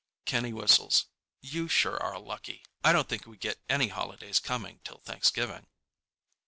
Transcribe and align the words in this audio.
Kenny 0.25 0.51
whistles. 0.51 1.05
"You 1.41 1.67
sure 1.67 2.01
are 2.01 2.17
lucky. 2.17 2.63
I 2.83 2.91
don't 2.91 3.07
think 3.07 3.27
we 3.27 3.37
got 3.37 3.57
any 3.69 3.89
holidays 3.89 4.39
coming 4.39 4.79
till 4.83 4.97
Thanksgiving." 4.97 5.67